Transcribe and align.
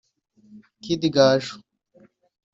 Kid 0.83 1.01
Gaju 1.15 1.55